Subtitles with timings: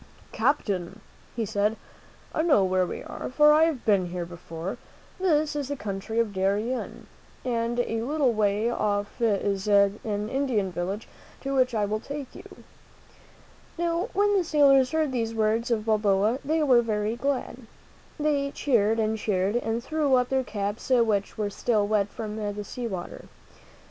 [0.31, 0.99] Captain,"
[1.35, 1.77] he said,
[2.33, 4.79] "I know where we are, for I have been here before.
[5.19, 7.05] This is the country of Darien,
[7.45, 11.07] and a little way off is an Indian village
[11.41, 12.63] to which I will take you."
[13.77, 17.57] Now, when the sailors heard these words of Balboa, they were very glad.
[18.19, 22.63] They cheered and cheered and threw up their caps, which were still wet from the
[22.63, 23.25] sea water.